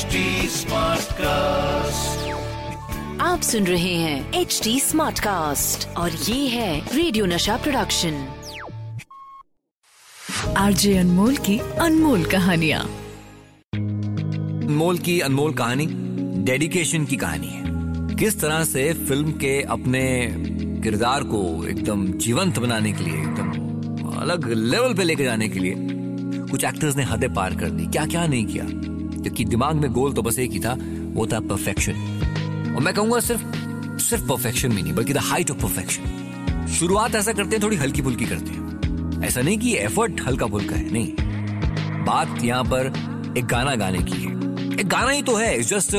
HD 0.00 0.20
Smartcast. 0.48 2.20
आप 3.20 3.40
सुन 3.40 3.66
रहे 3.66 3.94
हैं 3.94 4.32
एच 4.32 4.60
डी 4.64 4.80
स्मार्ट 4.80 5.18
कास्ट 5.18 5.88
और 5.88 6.10
ये 6.10 6.48
है 6.48 6.96
रेडियो 6.96 7.26
नशा 7.26 7.56
प्रोडक्शन 7.56 8.28
आरजे 10.56 10.96
अनमोल 10.98 11.36
की 11.36 11.58
अनमोल 11.58 12.24
कहानिया। 12.24 12.80
अनमोल 13.74 14.98
की 14.98 15.20
अनमोल 15.20 15.54
कहानी 15.54 15.86
डेडिकेशन 16.42 17.04
की 17.04 17.16
कहानी 17.16 17.46
है। 17.46 17.62
किस 18.16 18.40
तरह 18.40 18.64
से 18.64 18.92
फ़िल्म 18.92 19.32
के 19.32 19.62
अपने 19.62 20.34
किरदार 20.82 21.22
को 21.22 21.66
एकदम 21.66 22.06
जीवंत 22.06 22.58
बनाने 22.58 22.92
के 22.92 23.04
लिए 23.04 23.14
एकदम 23.14 24.20
अलग 24.20 24.52
लेवल 24.52 24.94
पे 24.94 25.04
लेके 25.04 25.24
जाने 25.24 25.48
के 25.48 25.58
लिए 25.58 25.74
कुछ 26.50 26.64
एक्टर्स 26.64 26.96
ने 26.96 27.02
हदें 27.02 27.34
पार 27.34 27.54
कर 27.54 27.70
दी 27.70 27.86
क्या 27.86 28.06
क्या 28.06 28.26
नहीं 28.26 28.46
किया? 28.46 28.89
क्योंकि 29.22 29.44
दिमाग 29.44 29.76
में 29.76 29.90
गोल 29.92 30.12
तो 30.12 30.22
बस 30.22 30.38
एक 30.38 30.50
ही 30.50 30.60
था, 30.60 30.76
वो 31.14 31.26
था 31.26 31.40
परफेक्शन 31.42 32.72
और 32.76 32.82
मैं 32.82 32.94
कहूँगा 32.94 33.20
सिर्फ़ 33.20 33.42
सिर्फ़ 34.00 34.26
परफेक्शन 34.28 34.68
भी 34.68 34.82
नहीं, 34.82 34.92
बल्कि 34.94 35.12
द 35.12 35.18
हाइट 35.22 35.50
ऑफ़ 35.50 35.62
परफेक्शन 35.62 36.66
शुरुआत 36.70 37.14
ऐसा 37.14 37.32
करते 37.32 37.56
हैं, 37.56 37.62
थोड़ी 37.62 37.76
हल्की 37.76 38.02
फुल्की 38.02 38.24
करते 38.24 38.50
हैं. 38.50 39.22
ऐसा 39.24 39.40
नहीं 39.40 39.58
कि 39.58 39.74
एफर्ट 39.76 40.20
हल्का 40.26 40.46
फुल्का 40.46 40.76
है, 40.76 40.90
नहीं. 40.92 42.04
बात 42.04 42.38
यहाँ 42.44 42.64
पर 42.64 42.92
एक 43.38 43.46
गाना 43.46 43.74
गाने 43.76 43.98
की 44.02 44.12
है. 44.14 44.32
एक 44.80 44.88
गाना 44.88 45.10
ही 45.10 45.22
तो 45.22 45.34
है 45.36 45.54
it's 45.58 45.68
just 45.70 45.94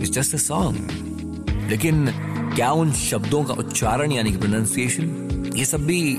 it's 0.00 0.10
just 0.10 0.34
a 0.34 0.38
song 0.38 1.70
लेकिन 1.70 2.06
क्या 2.54 2.70
उन 2.72 2.92
शब्दों 2.92 3.42
का 3.44 3.54
उच्चारण, 3.54 4.12
यानी 4.12 4.32
कि 4.32 4.38
प्रोनाउंसिएशन 4.38 5.52
ये 5.56 5.64
सब 5.64 5.86
भी 5.86 6.16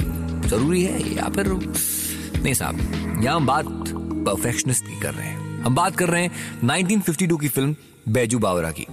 ज़रूरी 0.49 0.83
है? 0.83 1.15
या 1.15 1.29
फिर, 1.29 1.47
नहीं 1.47 2.53
साहब, 2.53 3.21
यहाँ 3.23 3.45
बात 3.45 3.65
परफेक्शनिस्ट 3.67 4.85
की 4.85 4.99
कर 4.99 5.13
रहे 5.13 5.27
हैं. 5.27 5.44
हम 5.65 5.75
बात 5.75 5.95
कर 5.95 6.09
रहे 6.09 6.23
हैं 6.23 6.59
1952 6.61 7.37
की 7.41 7.47
फ़िल्म 7.47 7.75
बैजू 8.13 8.39
बावरा 8.39 8.69
की। 8.71 8.85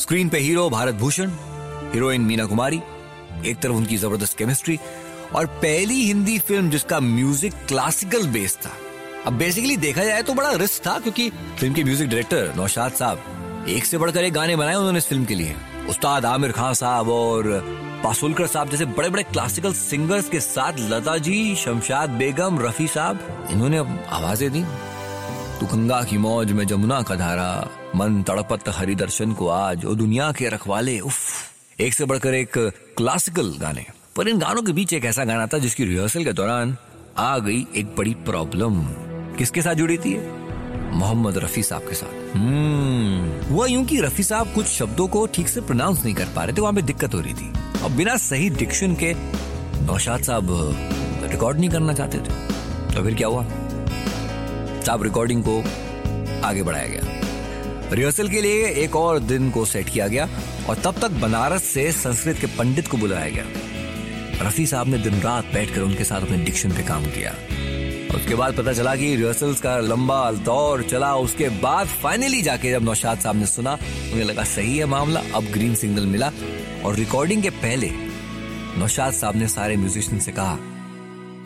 स्क्रीन 0.00 0.28
पे 0.28 0.38
हीरो 0.38 0.68
भारत 0.70 0.94
भूषण, 0.94 1.30
हीरोइन 1.92 2.20
मीना 2.20 2.44
कुमारी, 2.46 2.80
एक 3.46 3.58
तरफ़ 3.58 3.72
उनकी 3.72 3.96
ज़बरदस्त 3.96 4.36
केमिस्ट्री 4.38 4.78
और 5.36 5.46
पहली 5.62 6.00
हिंदी 6.04 6.38
फ़िल्म 6.38 6.70
जिसका 6.70 7.00
म्यूज़िक 7.00 7.54
क्लासिकल 7.68 8.26
बेस 8.28 8.56
था। 8.56 8.70
अब 9.26 9.32
बेसिकली 9.38 9.76
देखा 9.76 10.04
जाए 10.04 10.22
तो 10.22 10.34
बड़ा 10.34 10.52
रिस्क 10.54 10.86
था 10.86 10.98
क्योंकि 10.98 11.28
फ़िल्म 11.58 11.74
के 11.74 11.84
म्यूज़िक 11.84 12.08
डायरेक्टर 12.08 12.52
नौशाद 12.56 12.92
साहब 12.92 13.66
एक 13.68 13.84
से 13.84 13.98
बढ़कर 13.98 14.24
एक 14.24 14.32
गाने 14.32 14.56
बनाए 14.56 14.74
उन्होंने 14.74 14.98
इस 14.98 15.08
फ़िल्म 15.08 15.24
के 15.24 15.34
लिए। 15.34 15.54
उस्ताद 15.90 16.24
आमिर 16.24 16.52
खान 16.52 16.74
साहब 16.74 17.08
और 17.08 17.52
पासुलकर 18.04 18.46
साहब 18.46 18.70
जैसे 18.70 18.84
बड़े 18.86 19.08
बड़े 19.10 19.22
क्लासिकल 19.22 19.72
सिंगर्स 19.74 20.28
के 20.28 20.40
साथ 20.40 20.78
लता 20.90 21.16
जी, 21.18 21.54
शमशाद 21.56 22.10
बेगम, 22.10 22.58
रफी 22.60 22.86
साहब, 22.88 23.48
इन्होंने 23.50 23.78
आवाज़ें 24.10 24.50
दी। 24.52 24.64
तू 25.60 25.66
गंगा 25.66 26.02
की 26.02 26.18
मौज 26.18 26.52
में 26.52 26.66
जमुना 26.66 27.02
का 27.02 27.14
धारा। 27.14 27.68
मन 27.96 28.22
तड़पत 28.22 28.68
हरि 28.68 28.94
दर्शन 28.94 29.32
को 29.32 29.48
आज 29.48 29.84
और 29.84 29.94
दुनिया 29.94 30.32
के 30.32 30.48
रखवाले, 30.48 31.00
उफ। 31.00 31.20
एक 31.80 31.94
से 31.94 32.04
बढ़कर 32.04 32.34
एक 32.34 32.58
क्लासिकल 32.96 33.54
गाने। 33.60 33.86
पर 34.16 34.28
इन 34.28 34.38
गानों 34.38 34.62
के 34.62 34.72
बीच 34.72 34.92
एक 34.92 35.04
ऐसा 35.04 35.24
गाना 35.24 35.46
था 35.46 35.58
जिसकी 35.58 35.84
रिहर्सल 35.84 36.24
के 36.24 36.32
दौरान 36.32 36.76
आ 37.18 37.38
गई 37.38 37.66
एक 37.76 37.96
बड़ी 37.96 38.14
प्रॉब्लम 38.14 38.82
किसके 39.34 39.62
साथ 39.62 39.74
जुड़ी 39.74 39.98
थी 39.98 40.16
मोहम्मद 40.92 41.38
रफी 41.38 41.62
साहब 41.62 41.82
के 41.82 41.94
साथ। 41.94 42.36
हम्म 42.36 43.52
हुआ 43.54 43.66
यूँ 43.66 43.84
कि 43.84 44.00
रफी 44.00 44.22
साहब 44.22 44.52
कुछ 44.54 44.66
शब्दों 44.66 45.08
को 45.08 45.26
ठीक 45.26 45.48
से 45.48 45.60
प्रोनाउंस 45.60 46.04
नहीं 46.04 46.14
कर 46.14 46.28
पा 46.36 46.44
रहे 46.44 46.56
थे, 46.56 46.60
वहाँ 46.60 46.74
पे 46.74 46.82
दिक्कत 46.82 47.14
हो 47.14 47.20
रही 47.20 47.34
थी। 47.34 47.52
और 47.82 47.90
बिना 47.90 48.16
सही 48.16 48.50
डिक्शन 48.50 48.94
के 48.94 49.14
नौशाद 49.82 50.22
साहब 50.22 50.46
रिकॉर्ड 51.30 51.58
नहीं 51.58 51.70
करना 51.70 51.92
चाहते 51.92 52.18
थे। 52.18 52.48
तो 52.94 53.02
फिर 53.02 53.14
क्या 53.14 53.28
हुआ? 53.28 53.46
साहब 54.88 55.02
रिकॉर्डिंग 55.02 55.42
को 55.48 55.58
आगे 56.46 56.62
बढ़ाया 56.62 56.86
गया। 56.86 57.90
रिहर्सल 57.92 58.28
के 58.28 58.40
लिए 58.40 58.68
एक 58.84 58.96
और 58.96 59.18
दिन 59.18 59.50
को 59.50 59.64
सेट 59.64 59.88
किया 59.88 60.06
गया 60.08 60.28
और 60.68 60.76
तब 60.76 61.00
तक 61.00 61.10
बनारस 61.20 61.62
से 61.64 61.90
संस्कृत 61.92 62.38
के 62.40 62.46
पंडित 62.46 62.88
को 62.88 62.96
बुलाया 62.96 63.28
गया। 63.28 64.46
रफी 64.46 64.66
साहब 64.66 64.88
ने 64.88 64.98
दिन 64.98 65.20
रात 65.20 65.44
बैठकर 65.44 65.80
उनके 65.80 66.04
साथ 66.04 66.20
अपने 66.20 66.38
डिक्शन 66.44 66.70
पे 66.70 66.82
काम 66.82 67.04
किया। 67.06 67.32
उसके 68.16 68.34
बाद 68.34 68.56
पता 68.56 68.72
चला 68.72 68.94
कि 68.96 69.14
रिहर्सल्स 69.16 69.60
का 69.60 69.76
लंबा 69.80 70.30
दौर 70.44 70.82
चला। 70.82 71.14
उसके 71.16 71.48
बाद 71.58 71.86
फाइनली 72.02 72.42
जाके 72.42 72.70
जब 72.70 72.84
नौशाद 72.84 73.18
साहब 73.18 73.36
ने 73.36 73.46
सुना, 73.46 73.72
उन्हें 74.12 74.24
लगा, 74.24 74.44
सही 74.44 74.78
है 74.78 74.86
मामला। 74.86 75.22
अब 75.34 75.52
ग्रीन 75.52 75.74
सिग्नल 75.74 76.06
मिला 76.06 76.32
और 76.84 76.94
रिकॉर्डिंग 76.94 77.42
के 77.42 77.50
पहले 77.50 77.90
नौशाद 78.78 79.12
साहब 79.12 79.36
ने 79.36 79.48
सारे 79.48 79.76
म्यूजिशियन 79.76 80.20
से 80.20 80.32
कहा 80.32 80.58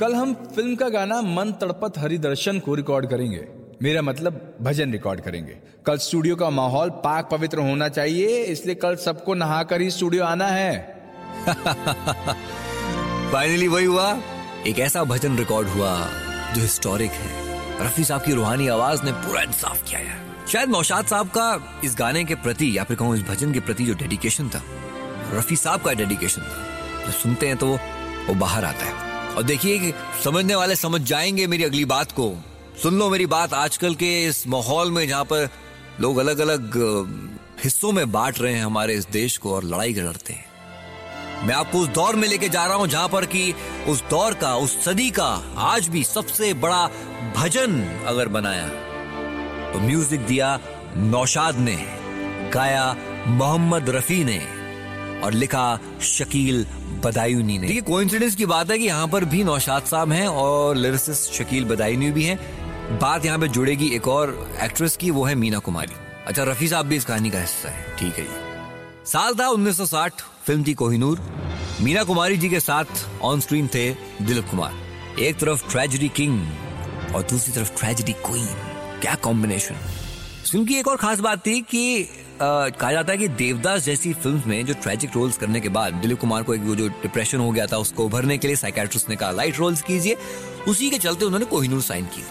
कल 0.03 0.15
हम 0.15 0.35
फ़िल्म 0.35 0.77
का 0.77 0.89
गाना 0.89 1.23
मन 1.23 1.53
तड़पत 1.53 1.99
हरि 1.99 2.19
दर्शन 2.19 2.59
को 2.59 2.75
रिकॉर्ड 2.75 3.07
करेंगे। 3.07 3.49
मेरा 3.83 4.03
मतलब 4.03 4.55
भजन 4.63 4.93
रिकॉर्ड 4.93 5.21
करेंगे। 5.21 5.57
कल 5.87 5.97
स्टूडियो 5.97 6.37
का 6.37 6.51
माहौल 6.51 6.91
पाक 6.91 7.31
पवित्र 7.31 7.59
होना 7.59 7.89
चाहिए, 7.89 8.43
इसलिए 8.43 8.75
कल 8.75 8.97
सबको 8.97 9.35
नहाकर 9.35 9.81
ही 9.81 9.91
स्टूडियो 9.91 10.25
आना 10.25 10.47
है। 10.47 11.03
फाइनली 13.33 13.69
वही 13.69 13.85
हुआ। 13.85 14.19
एक 14.67 14.79
ऐसा 14.79 15.05
भजन 15.05 15.37
रिकॉर्ड 15.37 15.69
हुआ, 15.69 16.09
जो 16.55 16.63
हिस्टोरिक 16.63 17.11
है। 17.11 17.59
रफी 17.87 18.05
साहब 18.05 18.23
की 18.23 18.33
रूहानी 18.33 18.69
आवाज़ 18.69 19.03
ने 19.03 19.13
पूरा 19.13 19.43
इंसाफ 19.43 19.89
किया 19.89 20.01
है। 20.01 20.19
शायद 20.49 20.69
नौशाद 20.69 21.07
साहब 21.07 21.27
का 21.27 21.81
इस 21.85 21.97
गाने 21.99 22.25
के 22.25 22.35
प्रति, 22.35 22.79
या 22.79 22.85
फिर 22.85 22.97
कहूँ 22.97 23.17
इस 23.17 23.23
भजन 23.23 23.53
के 23.53 23.61
प्रति 23.61 23.85
जो 23.85 23.95
डेडिकेशन 23.95 24.49
था, 24.49 24.63
रफी 25.35 25.57
साहब 25.57 25.81
का 25.81 25.93
डेडिकेशन 25.93 26.43
था। 26.43 26.67
जो 27.07 27.13
सुनते 27.13 27.47
हैं 27.47 27.57
तो 27.57 27.79
वो 28.27 28.35
बाहर 28.35 28.65
आता 28.65 28.87
है। 28.87 29.12
और 29.37 29.43
देखिए 29.43 29.79
कि 29.79 29.93
समझने 30.25 30.55
वाले 30.55 30.77
समझ 30.77 31.01
जाएँगे 31.01 31.47
मेरी 31.47 31.65
अगली 31.65 31.85
बात 31.85 32.13
को। 32.13 32.33
सुन 32.83 32.99
लो 32.99 33.09
मेरी 33.11 33.27
बात, 33.27 33.53
आजकल 33.55 33.95
के 33.95 34.25
इस 34.25 34.47
माहौल 34.47 34.91
में 34.91 35.07
जहाँ 35.09 35.25
पर 35.25 35.49
लोग 36.01 36.19
अलग 36.19 36.39
अलग 36.39 36.77
हिस्सों 37.65 37.93
में 37.93 38.11
बांट 38.13 38.41
रहे 38.41 38.53
हैं 38.55 38.65
हमारे 38.65 38.95
इस 38.95 39.07
देश 39.11 39.37
को 39.39 39.55
और 39.55 39.65
लड़ाई 39.65 39.95
लड़ते 39.95 40.33
हैं। 40.33 40.51
मैं 41.47 41.55
आपको 41.55 41.79
उस 41.79 41.89
दौर 41.89 42.17
में 42.17 42.27
लेके 42.29 42.49
जा 42.49 42.65
रहा 42.67 42.77
हूँ 42.77 42.87
जहाँ 42.89 43.09
पर 43.09 43.25
कि 43.27 43.55
उस 43.89 44.03
दौर 44.11 44.35
का, 44.35 44.55
उस 44.57 44.85
सदी 44.85 45.11
का 45.11 45.29
आज 45.59 45.89
भी 45.89 46.03
सबसे 46.05 46.53
बड़ा 46.55 46.87
भजन 47.37 47.83
अगर 48.07 48.29
बनाया 48.29 48.69
तो 49.73 49.81
म्यूज़िक 49.81 50.21
दिया 50.21 50.59
नौशाद 50.97 51.59
ने, 51.59 51.77
गाया 52.55 52.97
मोहम्मद 53.27 53.91
रफी 53.91 54.23
ने। 54.25 54.41
और 55.23 55.33
लिखा 55.33 55.79
शकील 56.03 56.67
बदायूनी 57.05 57.59
ने। 57.59 57.67
देखिए 57.67 57.83
कोइंसिडेंस 57.83 58.35
की 58.35 58.47
बात 58.47 58.71
है 58.71 58.79
कि 58.79 58.85
यहाँ 58.85 59.09
पर 59.09 59.25
भी 59.25 59.45
नौशाद 59.45 59.83
साहब 59.83 60.13
हैं 60.13 60.27
और 60.29 60.77
लिरिसिस्ट 60.77 61.33
शकील 61.33 61.65
बदायूनी 61.65 62.11
भी 62.11 62.25
हैं। 62.25 62.39
बात 62.99 63.25
यहाँ 63.25 63.39
पे 63.39 63.49
जुड़ेगी 63.49 63.89
एक 63.89 64.09
और 64.09 64.53
एक्ट्रेस 64.63 64.97
की, 64.97 65.11
वो 65.11 65.25
है 65.25 65.35
मीना 65.35 65.59
कुमारी। 65.59 65.93
अच्छा 66.27 66.43
रफी 66.43 66.69
साहब 66.69 66.87
भी 66.87 66.97
इस 66.97 67.05
कहानी 67.05 67.31
का 67.31 67.41
हिस्सा 67.41 67.69
है। 67.69 67.97
ठीक 67.97 68.19
है 68.19 68.25
जी। 68.25 69.11
साल 69.11 69.35
था 69.35 69.49
1960 69.49 70.23
फ़िल्म 70.47 70.65
थी 70.67 70.75
कोहिनूर। 70.75 71.21
मीना 71.81 72.03
कुमारी 72.05 72.37
जी 72.37 72.49
के 72.49 72.61
साथ 72.61 73.07
ऑन 73.23 73.41
स्क्रीन 73.41 73.69
थे 73.69 73.91
दिलीप 74.23 74.49
कुमार। 74.51 75.21
एक 75.21 75.39
तरफ़ 75.39 75.71
ट्रेजिडी 75.71 76.09
किंग 76.09 77.15
और 77.15 77.23
दूसरी 77.23 77.53
तरफ़ 77.53 77.79
ट्रेजिडी 77.79 78.13
क्वीन 78.13 78.47
क्या 79.01 79.15
कॉम्बिनेशन 79.15 79.75
फ़िल्म 80.51 80.65
की 80.67 80.75
एक 80.75 80.89
और 80.89 80.97
खास 80.97 81.21
बात 81.21 81.47
थी 81.47 81.61
कि 81.61 82.09
कहा 82.43 82.91
जाता 82.93 83.13
है 83.13 83.19
कि 83.19 83.27
देवदास 83.29 83.85
जैसी 83.85 84.13
फ़िल्म 84.13 84.43
में 84.47 84.65
जो 84.67 84.75
ट्रेजिक 84.75 85.11
रोल्स 85.15 85.37
करने 85.39 85.61
के 85.61 85.69
बाद 85.69 85.95
दिलीप 85.95 86.21
कुमार 86.21 86.43
को 86.43 86.55
एक 86.55 86.63
जो 86.67 86.89
डिप्रेशन 86.89 87.39
हो 87.39 87.51
गया 87.51 87.67
था, 87.67 87.77
उसको 87.77 88.05
उभरने 88.05 88.39
के 88.39 88.47
लिए 88.47 88.57
साइकेट्रिस्ट 88.57 89.09
ने 89.11 89.17
कहा 89.17 89.31
लाइट 89.31 89.59
रोल्स 89.59 89.83
कीजिए। 89.83 90.17
उसी 90.69 90.91
के 90.91 90.99
चलते 90.99 91.25
उन्होंने 91.25 91.47
कोहिनूर 91.47 91.83
साइन 91.83 92.05
की। 92.07 92.23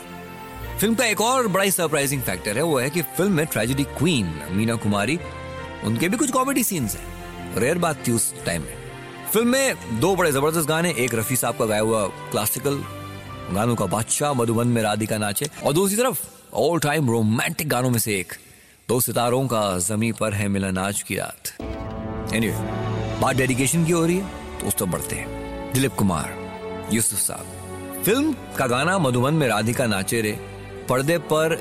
फ़िल्म 0.80 0.96
का 0.96 1.06
एक 1.06 1.22
और 1.22 1.48
बड़ा 1.48 1.64
ही 1.64 1.72
सरप्राइजिंग 1.72 2.22
फैक्टर 2.22 2.58
है, 2.58 2.64
वो 2.64 2.80
है 2.80 2.90
कि 2.90 3.02
फ़िल्म 3.02 3.32
में 3.32 3.46
ट्रेजिडी 3.46 3.84
क्वीन 3.84 4.34
मीना 4.52 4.76
कुमारी, 4.76 5.20
उनके 5.86 6.10
भी 6.10 6.18
कुछ 6.18 6.32
कॉमेडी 6.32 6.64
सीन्स 6.64 6.96
हैं। 6.96 7.60
रेयर 7.60 7.78
बात 7.78 8.08
थी 8.08 8.12
उस 8.12 8.34
टाइम 8.46 8.62
में। 8.62 8.76
फ़िल्म 9.34 9.48
में 9.48 10.00
दो 10.00 10.16
बड़े 10.16 10.32
ज़बरदस्त 10.32 10.68
गाने, 10.68 10.94
एक 10.98 11.16
रफी 11.16 11.36
साहब 11.36 11.58
का 11.58 11.66
गाया 11.66 11.82
हुआ 11.82 12.06
क्लासिकल 12.32 12.84
गानों 13.54 13.76
का 13.76 13.86
बादशाह, 13.86 14.34
मधुबन 14.34 14.68
में 14.68 14.82
राधिका 14.82 15.18
नाचे, 15.18 15.50
और 15.64 15.74
दूसरी 15.74 15.98
तरफ़ 15.98 16.22
ऑल 16.54 16.80
टाइम 16.80 17.10
रोमांटिक 17.10 17.70
गानों 17.70 17.90
में 17.90 18.00
से 18.00 18.20
एक 18.20 18.34
दो 18.92 19.00
सितारों 19.00 19.48
का 19.48 19.78
जमी 19.80 20.12
पर 20.12 20.34
है 20.34 20.48
मिलन 20.48 20.78
आज 20.78 21.02
की 21.02 21.16
रात। 21.16 21.50
Anyway, 22.28 23.22
बात 23.22 23.36
डेडिकेशन 23.36 23.86
की 23.86 23.92
हो 23.92 24.06
रही 24.06 24.18
है 24.18 24.60
तो 24.60 24.68
उस 24.68 24.76
तो 24.76 24.86
बढ़ते 24.86 25.16
हैं। 25.16 25.72
दिलीप 25.74 25.94
कुमार 25.94 26.90
यूसुफ 26.94 27.20
साहब। 27.20 28.04
फ़िल्म 28.06 28.36
का 28.58 28.68
गाना 28.68 28.98
मधुबन 29.00 29.34
में 29.34 29.48
राधिका 29.48 29.86
नाचे 29.86 30.22
रे। 30.22 30.32
पर्दे 30.90 31.18
पर 31.18 31.58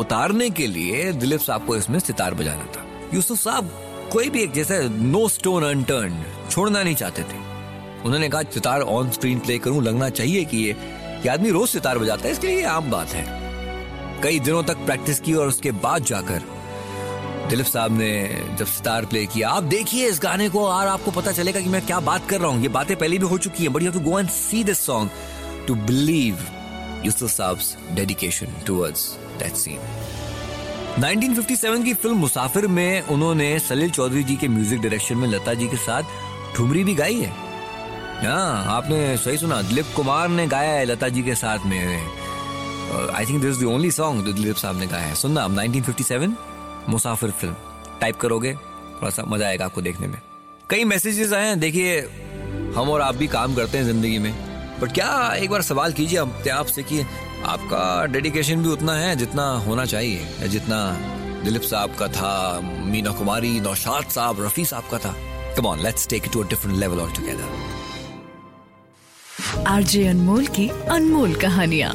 उतारने 0.00 0.50
के 0.50 0.66
लिए 0.66 1.12
दिलीप 1.12 1.40
साहब 1.40 1.66
को 1.66 1.76
इसमें 1.76 1.98
सितार 1.98 2.34
बजाना 2.34 2.64
था। 2.76 2.84
यूसुफ 3.14 3.38
साहब 3.38 3.72
कोई 4.12 4.30
भी 4.30 4.42
एक 4.42 4.52
जैसे 4.52 4.88
नो 4.88 5.28
स्टोन 5.28 5.64
अनटर्न 5.64 6.24
छोड़ना 6.50 6.82
नहीं 6.82 6.94
चाहते 6.94 7.22
थे। 7.22 7.38
उन्होंने 8.04 8.28
कहा 8.28 8.42
सितार 8.42 8.80
ऑन 8.80 9.10
स्क्रीन 9.10 9.38
प्ले 9.38 9.58
करूँ 9.58 9.82
लगना 9.82 10.08
चाहिए 10.10 10.44
कि 10.44 10.58
ये 10.58 11.28
आदमी 11.28 11.50
रोज 11.50 11.68
सितार 11.68 11.98
बजाता 11.98 12.22
है 12.22 12.32
इसके 12.32 12.46
लिए 12.46 12.64
आम 12.64 12.90
बात 12.90 13.08
है। 13.08 13.39
कई 14.22 14.38
दिनों 14.40 14.62
तक 14.62 14.84
प्रैक्टिस 14.86 15.20
की 15.20 15.34
और 15.34 15.48
उसके 15.48 15.70
बाद 15.84 16.04
जाकर। 16.04 16.42
दिलीप 17.48 17.66
साहब 17.66 17.96
ने 17.98 18.10
जब 18.58 18.66
सितार 18.66 19.04
प्ले 19.04 19.24
किया, 19.26 19.48
आप 19.48 19.62
देखिए 19.64 20.08
इस 20.08 20.20
गाने 20.22 20.48
को 20.48 20.64
और 20.66 20.86
आपको 20.86 21.10
पता 21.10 21.32
चलेगा 21.32 21.60
कि 21.60 21.68
मैं 21.68 21.84
क्या 21.86 22.00
बात 22.00 22.28
कर 22.28 22.40
रहा 22.40 22.50
हूँ। 22.50 22.62
ये 22.62 22.68
बातें 22.68 22.96
पहले 22.96 23.18
भी 23.18 23.26
हो 23.26 23.38
चुकी 23.38 23.64
हैं। 23.64 23.72
But 23.72 23.82
you 23.82 23.92
to 23.92 24.00
go 24.00 24.18
and 24.18 24.28
see 24.28 24.62
this 24.64 24.84
song 24.86 25.10
to 25.66 25.74
believe 25.74 26.46
Yusuf 27.04 27.30
Sahab's 27.30 27.76
dedication 27.92 28.54
towards 28.66 29.08
that 29.38 29.54
scene 29.56 29.78
1957 30.98 31.84
की 31.84 31.94
फ़िल्म 31.94 32.16
मुसाफिर 32.16 32.66
में 32.68 33.02
उन्होंने 33.02 33.58
सलील 33.58 33.90
चौधरी 33.90 34.22
जी 34.24 34.36
के 34.36 34.48
म्यूज़िक 34.48 34.80
डायरेक्शन 34.80 35.16
में 35.16 35.28
लता 35.28 35.54
जी 35.54 35.68
के 35.68 35.76
साथ 35.76 36.02
ठुमरी 36.56 36.84
भी 36.84 36.94
गाई 36.94 37.20
है। 37.20 37.32
हाँ 38.22 38.64
आपने 38.68 39.16
सही 39.16 39.36
सुना, 39.38 39.60
दिलीप 39.62 39.92
कुमार 39.96 40.28
ने 40.28 40.46
गाया 40.46 40.72
है 40.72 40.84
लता 40.84 41.08
जी 41.08 41.22
के 41.22 41.34
साथ 41.34 41.66
में। 41.66 42.19
I 42.90 43.26
think 43.26 43.40
this 43.42 43.58
the 43.58 43.64
only 43.66 43.90
song 43.92 44.24
जो 44.24 44.32
दिलीप 44.32 44.56
साहब 44.56 44.78
ने 44.78 44.86
गाया 44.86 45.06
है 45.06 45.14
सुनना 45.16 45.42
अब 45.42 45.56
1957 45.56 46.30
मुसाफिर 46.88 47.30
फ़िल्म 47.32 47.54
टाइप 48.00 48.16
करोगे 48.20 48.54
थोड़ा 48.54 49.10
सा 49.10 49.22
मज़ा 49.26 49.46
आएगा 49.46 49.64
आपको 49.64 49.80
देखने 49.82 50.06
में 50.06 50.20
कई 50.70 50.84
मैसेजेस 50.86 51.32
आए 51.32 51.46
हैं 51.46 51.58
देखिए 51.60 52.00
हम 52.76 52.90
और 52.90 53.00
आप 53.00 53.14
भी 53.14 53.26
काम 53.28 53.54
करते 53.54 53.78
हैं 53.78 53.84
ज़िंदगी 53.84 54.18
में 54.18 54.32
बट 54.80 54.92
क्या 54.92 55.10
एक 55.34 55.50
बार 55.50 55.62
सवाल 55.62 55.92
कीजिए 55.92 56.18
अपने 56.18 56.50
आप 56.50 56.66
से 56.68 56.82
कि 56.82 57.00
आपका 57.46 58.04
डेडिकेशन 58.12 58.62
भी 58.62 58.68
उतना 58.68 58.94
है 58.94 59.14
जितना 59.16 59.48
होना 59.66 59.84
चाहिए 59.86 60.48
जितना 60.48 60.78
दिलीप 61.44 61.62
साहब 61.64 61.94
का 61.98 62.08
था 62.10 62.60
मीना 62.84 63.12
कुमारी 63.18 63.58
नौशाद 63.60 64.08
साहब 64.10 64.44
रफी 64.44 64.64
साहब 64.66 64.88
का 64.90 64.98
था 64.98 65.14
come 65.56 65.66
on 65.66 65.82
let's 65.82 66.08
take 66.08 66.24
it 66.24 66.32
to 66.32 66.42
a 66.42 66.48
different 66.48 66.78
level 66.78 67.00
altogether 67.12 67.68
RJ 69.68 70.06
Anmol 70.08 70.46
की 70.48 70.68
अनमोल 70.90 71.34
कहानियाँ 71.40 71.94